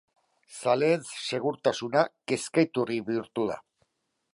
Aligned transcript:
Zaleen 0.61 1.03
segurtasuna 1.27 2.03
kezka-iturri 2.33 3.01
bihurtu 3.13 3.51
da. 3.53 3.61